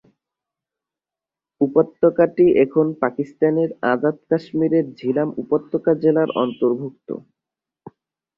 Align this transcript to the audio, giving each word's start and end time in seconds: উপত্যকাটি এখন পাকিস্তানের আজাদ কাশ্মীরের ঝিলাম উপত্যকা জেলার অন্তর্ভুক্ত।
উপত্যকাটি 1.61 2.45
এখন 2.63 2.85
পাকিস্তানের 3.01 3.69
আজাদ 3.93 4.15
কাশ্মীরের 4.29 4.85
ঝিলাম 4.99 5.29
উপত্যকা 5.43 5.91
জেলার 6.03 6.29
অন্তর্ভুক্ত। 6.43 7.07